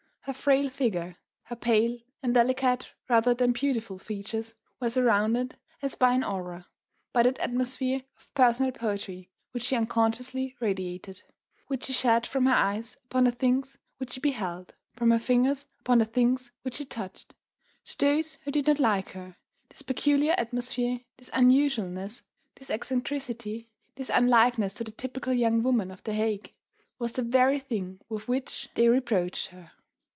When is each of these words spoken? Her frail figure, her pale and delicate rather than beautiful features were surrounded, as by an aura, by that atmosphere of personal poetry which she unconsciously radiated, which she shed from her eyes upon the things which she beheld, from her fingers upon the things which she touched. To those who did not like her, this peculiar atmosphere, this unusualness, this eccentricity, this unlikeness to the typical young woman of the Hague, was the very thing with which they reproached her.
Her 0.25 0.33
frail 0.33 0.69
figure, 0.69 1.17
her 1.45 1.55
pale 1.55 1.97
and 2.21 2.31
delicate 2.35 2.93
rather 3.09 3.33
than 3.33 3.53
beautiful 3.53 3.97
features 3.97 4.53
were 4.79 4.91
surrounded, 4.91 5.57
as 5.81 5.95
by 5.95 6.13
an 6.13 6.23
aura, 6.23 6.67
by 7.11 7.23
that 7.23 7.39
atmosphere 7.39 8.03
of 8.19 8.31
personal 8.35 8.71
poetry 8.71 9.31
which 9.49 9.63
she 9.63 9.75
unconsciously 9.75 10.55
radiated, 10.59 11.23
which 11.65 11.85
she 11.85 11.93
shed 11.93 12.27
from 12.27 12.45
her 12.45 12.53
eyes 12.53 12.97
upon 13.05 13.23
the 13.23 13.31
things 13.31 13.79
which 13.97 14.11
she 14.11 14.19
beheld, 14.19 14.75
from 14.95 15.09
her 15.09 15.17
fingers 15.17 15.65
upon 15.79 15.97
the 15.97 16.05
things 16.05 16.51
which 16.61 16.75
she 16.75 16.85
touched. 16.85 17.33
To 17.85 17.97
those 17.97 18.35
who 18.43 18.51
did 18.51 18.67
not 18.67 18.79
like 18.79 19.09
her, 19.13 19.37
this 19.69 19.81
peculiar 19.81 20.35
atmosphere, 20.37 21.01
this 21.17 21.31
unusualness, 21.33 22.21
this 22.57 22.69
eccentricity, 22.69 23.71
this 23.95 24.11
unlikeness 24.13 24.75
to 24.75 24.83
the 24.83 24.91
typical 24.91 25.33
young 25.33 25.63
woman 25.63 25.89
of 25.89 26.03
the 26.03 26.13
Hague, 26.13 26.53
was 26.99 27.13
the 27.13 27.23
very 27.23 27.57
thing 27.59 27.99
with 28.07 28.27
which 28.27 28.69
they 28.75 28.87
reproached 28.87 29.47
her. 29.47 29.71